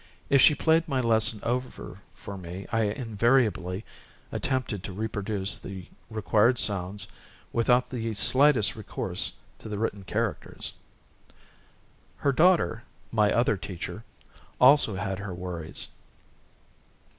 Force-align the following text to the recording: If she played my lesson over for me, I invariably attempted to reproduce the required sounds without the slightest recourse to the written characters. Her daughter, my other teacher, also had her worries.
If 0.31 0.41
she 0.41 0.55
played 0.55 0.87
my 0.87 0.99
lesson 0.99 1.41
over 1.43 1.99
for 2.15 2.35
me, 2.35 2.65
I 2.71 2.85
invariably 2.85 3.85
attempted 4.31 4.83
to 4.83 4.93
reproduce 4.93 5.59
the 5.59 5.89
required 6.09 6.57
sounds 6.57 7.05
without 7.53 7.91
the 7.91 8.11
slightest 8.15 8.75
recourse 8.75 9.33
to 9.59 9.69
the 9.69 9.77
written 9.77 10.03
characters. 10.03 10.71
Her 12.17 12.31
daughter, 12.31 12.81
my 13.11 13.31
other 13.31 13.57
teacher, 13.57 14.03
also 14.59 14.95
had 14.95 15.19
her 15.19 15.35
worries. 15.35 15.89